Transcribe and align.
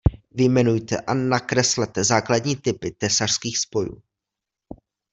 Vyjmenujte 0.31 0.97
a 0.97 1.13
nakreslete 1.13 2.03
základní 2.03 2.55
typy 2.55 2.91
tesařských 2.91 3.57
spojů. 3.57 4.01